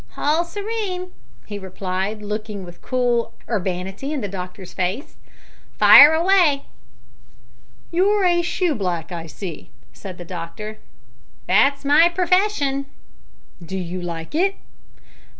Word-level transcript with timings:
"Hall 0.13 0.43
serene," 0.43 1.11
he 1.45 1.59
replied, 1.59 2.23
looking 2.23 2.63
with 2.65 2.81
cool 2.81 3.35
urbanity 3.47 4.11
in 4.11 4.21
the 4.21 4.27
doctor's 4.27 4.73
face, 4.73 5.15
"fire 5.77 6.11
away!" 6.15 6.65
"You're 7.91 8.25
a 8.25 8.41
shoeblack, 8.41 9.11
I 9.11 9.27
see," 9.27 9.69
said 9.93 10.17
the 10.17 10.25
doctor. 10.25 10.79
"That's 11.45 11.85
my 11.85 12.09
purfession." 12.09 12.87
"Do 13.63 13.77
you 13.77 14.01
like 14.01 14.33
it?" 14.33 14.55